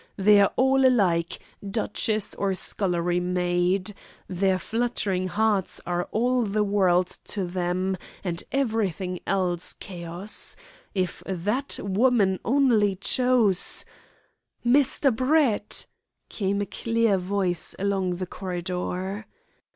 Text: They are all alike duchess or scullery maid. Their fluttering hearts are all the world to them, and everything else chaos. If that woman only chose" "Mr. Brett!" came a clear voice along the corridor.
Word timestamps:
They 0.17 0.41
are 0.41 0.51
all 0.55 0.83
alike 0.83 1.37
duchess 1.63 2.33
or 2.33 2.55
scullery 2.55 3.19
maid. 3.19 3.93
Their 4.27 4.57
fluttering 4.57 5.27
hearts 5.27 5.79
are 5.85 6.05
all 6.09 6.41
the 6.41 6.63
world 6.63 7.05
to 7.25 7.45
them, 7.45 7.97
and 8.23 8.43
everything 8.51 9.19
else 9.27 9.73
chaos. 9.79 10.55
If 10.95 11.21
that 11.27 11.77
woman 11.83 12.39
only 12.43 12.95
chose" 12.95 13.85
"Mr. 14.65 15.15
Brett!" 15.15 15.85
came 16.29 16.61
a 16.61 16.65
clear 16.65 17.19
voice 17.19 17.75
along 17.77 18.15
the 18.15 18.25
corridor. 18.25 19.27